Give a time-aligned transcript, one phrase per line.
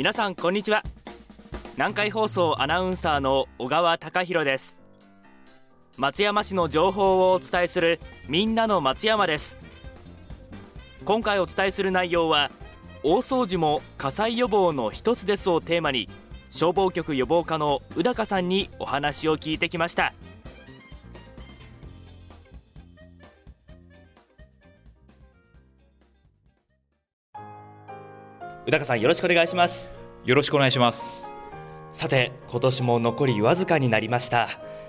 [0.00, 0.82] 皆さんこんにちは。
[1.74, 4.80] 南海放送アナウンサーの小川貴博です。
[5.98, 9.58] 松山市の情報をお伝えするみんなの松山です。
[11.04, 12.50] 今回お伝えする内容は
[13.02, 16.08] 大掃除も火災予防の一つですをテーマに
[16.48, 20.14] 消防局予防課の宇高さんにお話を聞いてきました。
[28.66, 29.99] 宇高さんよろしくお願いします。
[30.24, 31.32] よろしくお願いします。
[31.92, 34.48] さて今年も残りわずかになりました。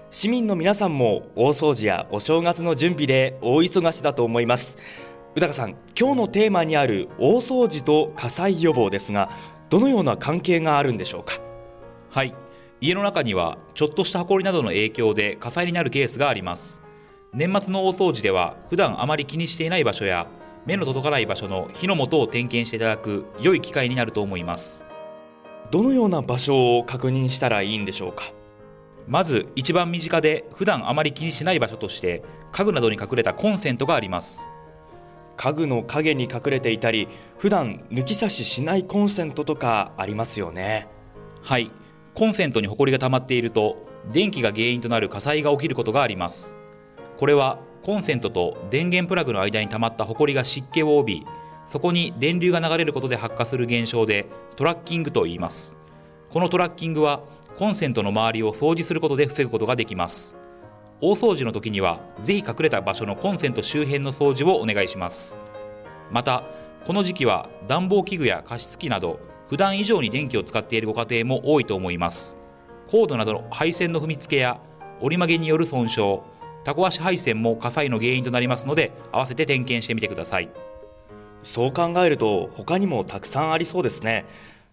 [0.10, 4.78] 市民の皆さんも大掃除やお正月の準備で大忙しだと思います。
[5.36, 9.30] 宇高さん今日のテーマにある大掃除と火災予防ですが
[9.70, 11.40] どのような関係があるんでしょうか？
[12.10, 12.36] はい。
[12.82, 16.82] 家の中にはちょっとした埃などの影響で火災になるケースがあります。
[17.32, 20.28] 年末の大掃除では普段あまり気にしていない場所や
[20.66, 24.84] 目の届かない場所の火の元を点検していただく良い機会になると思います
[25.72, 28.34] どのような場所を確認したらいいんでしょうか？
[29.08, 34.46] まず一番身近で普段あまり気にしない場所として家具などに隠れたコンセントがあります。
[35.38, 40.88] 家具の影に隠れていたり普段抜き差ししないコンセントとかありますよね。
[41.42, 41.72] はい。
[42.14, 46.58] コンセントにホコリが溜まっていると電気が原因となる火災が起きることがあります。
[47.18, 51.26] これはコンセントと電源プラグの間に溜まったホコリが湿気を帯び
[51.72, 54.26] そこに電流が流れることで発火する現象で
[54.58, 55.74] トラッキングと言います。
[56.30, 57.22] このトラッキングは
[57.58, 60.36] コンセントの周りを掃除することで防ぐことができます。
[61.00, 65.38] 大掃除の時にはぜひ隠れた場所のコンセント周辺の掃除をお願いします。
[66.12, 66.44] また
[66.86, 72.36] この時期は暖房器具や加湿器など普段以上に電気を使っているご家庭も多いと思います。
[72.88, 74.60] コードなどの配線の踏み付けや
[75.00, 76.20] 折り曲げによる損傷
[76.66, 80.50] タコ足配線も火災の原因となりますので合わせて点検してみてください。
[81.44, 84.26] そう考えると他にもたくさんありそうですね。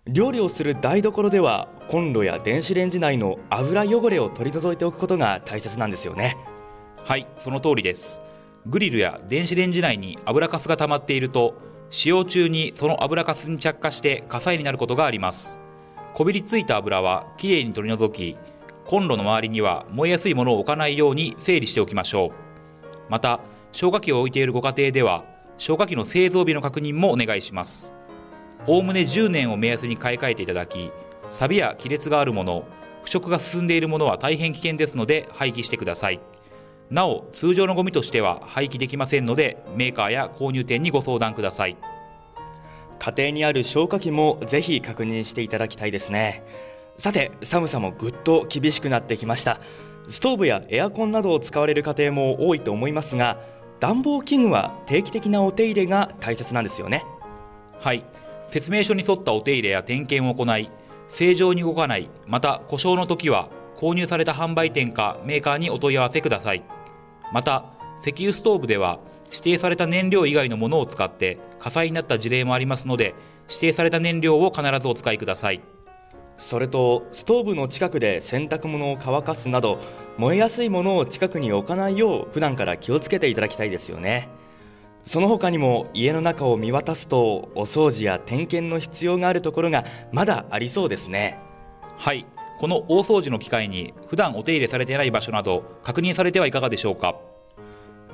[0.07, 6.37] 料理をする台所ではコンロや電子レンジ内の油汚れを取り除いておくことが大切なんですよね。
[7.05, 8.23] はいその通りです。
[8.67, 11.55] グリルや電子レンジ内に油かすが溜まっていると
[11.91, 15.59] 使用中にその油かすに着火して火災になることがあります。
[16.15, 18.37] こびりついた油はきれいに取り除き
[18.87, 23.11] コンロの周りには燃えやすいものを置かないように整理しておきましょう。
[23.11, 23.41] また
[23.73, 25.25] 消火器を置いているご家庭では
[25.59, 27.93] 消火器の製造日の確認もお願いします。
[28.67, 30.91] おおむね10年を目安に買い替えていただき
[31.31, 32.65] 錆や亀裂があるもの
[33.03, 36.21] 腐食が進んでいるものは大変危険ですので廃棄してください。
[36.91, 41.77] なお通常のゴミとしては廃棄できませんのでメーカーや購入店にご相談ください。
[42.99, 46.45] 家庭にある消火器もぜひ確認していただきたいですね。
[46.99, 49.61] さて寒さもぐっと厳しくなってきました。
[50.09, 53.39] ストーブやエアコンなどを使われる家庭も多いと思いますが
[53.81, 57.05] 暖房器具は定期的なお手入れが大切なんですよね。
[57.81, 58.05] はい。
[58.51, 60.71] 説明書に沿ったお手入れや点検を行い
[61.11, 66.65] 正常に動かないまた故障の時は購入された販売店かメーカーにお問い合わせください。
[67.33, 67.67] また
[68.03, 68.99] 石油ストーブでは
[69.31, 73.15] 指定された燃料以外のものを使って火災になった事例もありますので
[73.49, 75.61] 指定された燃料を必ずお使いください。
[76.39, 79.79] それとストーブの近くで洗濯物を乾かすなど
[80.17, 84.29] 燃えやすいものを近くに置かないよう普段から気をつけていただきたいですよね。
[85.03, 91.39] その他にも家の中を見渡すとお掃除や点検の必要があるところがまだありそうですね。
[91.97, 92.27] はい。
[92.61, 97.17] この大掃除の機会に普段お手入れされていない場所など確認されてはいかがでしょうか？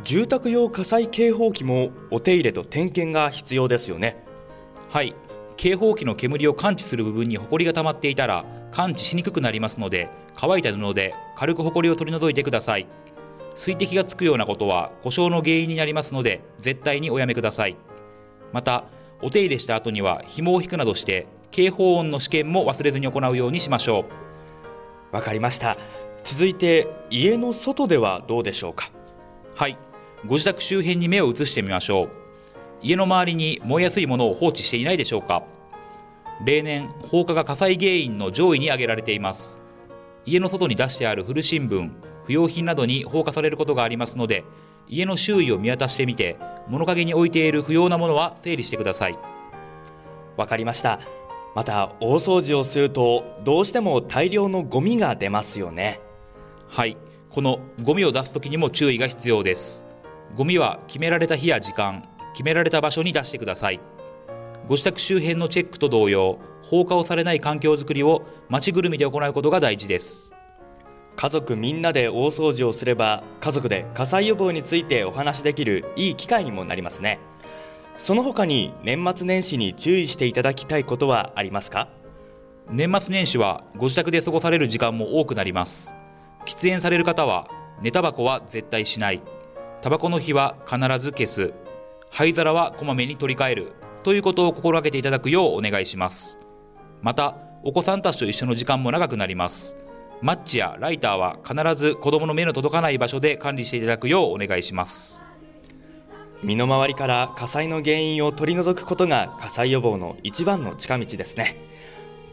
[0.02, 4.22] 住宅用火災警報器もお手入れと点検が必要ですよね。
[4.90, 5.14] はい
[5.56, 12.86] 警報器の煙を感知する部分にホコリが溜まっていたら感知しにくくなりますので乾いた布で軽くホコリを取り除いてください。
[13.56, 17.76] 水滴がつくようなことは故障の原因になりますので絶対におやめください。
[18.52, 18.84] また
[19.22, 24.06] お手入れした後には紐を引くなどして警報音の試験も忘れずに行うようにしましょ
[25.12, 25.14] う。
[25.14, 25.78] わかりました。
[26.24, 28.90] 続いて家の外ではどうでしょうか？
[29.54, 29.78] はい。
[30.26, 32.10] ご自宅周辺に目を移してみましょう
[32.84, 35.42] 家の周りに燃えやすいものを放置していないでしょうか。
[36.44, 39.58] 例年放火が火災原因の上位に挙げられています。
[40.26, 41.90] 家の外に出してある古新聞
[42.26, 44.44] 不用品などに放火されることがありますので
[44.86, 46.38] 家の周囲を見渡してみて
[46.68, 49.18] 物陰に置いている不要なものは整理してください。
[50.36, 51.00] わかりました。
[51.54, 56.00] また大掃除をするとどうしても大量のゴミが出ますよね。
[56.68, 56.98] はい。
[57.30, 59.86] このゴミを出す時にも注意が必要です。
[60.36, 63.80] ゴミは決められた日や時間決められた場所に出してください。
[64.68, 70.34] ご自宅周辺のチェックと同様放火をされない環境づくりを町ぐるみで行うことが大事です。
[71.16, 77.20] 家族みんなで大掃除をすれば家族で火災予防についてお話しできるいい機会にもなりますね。
[77.96, 81.88] その他に年末年始に注意していただきたいことはありますか？
[82.68, 85.94] 年末年始はご自宅で過ごされる時間も多くなります。
[86.46, 87.48] 喫煙される方は
[87.80, 89.22] 寝タバコは絶対しない。
[89.82, 91.52] タバコの火は必ず消す
[92.10, 93.72] 灰皿はこまめに取り替える
[94.02, 96.38] ということを心がけていただくようお願いします。
[97.02, 99.76] またお子さんたちと一緒の時間も長くなります。
[100.20, 105.24] マッチやライターは必ず子供の目の届かない場所で管理していただくようお願いします。
[106.42, 111.56] 身の回りから火災の原因を取り除くことが火災予防の一番の近道ですね。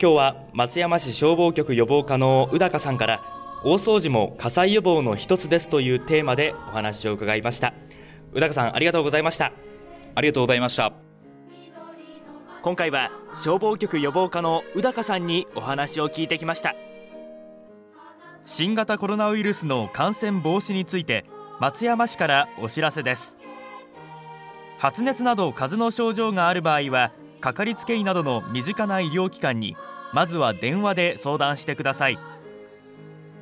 [0.01, 3.21] 今日は松山市消防局予防課の宇高さんから
[3.63, 7.73] 大掃除も火災予防の一つですというテーマでお話を伺いました。
[8.33, 9.51] 宇高さんありがとうございました。
[10.15, 10.93] ありがとうございました。
[12.61, 16.75] 今回は消防局予防課の宇高さんにお話を聞いてきました。
[18.45, 21.25] 新型コロナウイルスの感染防止について
[21.59, 23.37] 松山市からお知らせです。
[24.77, 29.75] 発熱など風邪の症状がある場合はかかりつけ医などの身近な医療機関に
[30.13, 32.19] まずは電話で相談してください。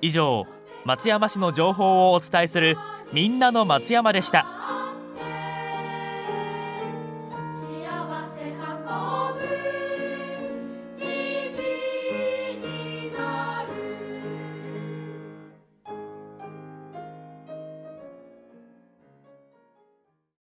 [0.00, 0.46] 以上
[0.84, 2.76] 松山市の情報をお伝えする
[3.12, 4.46] みんなの松山でした。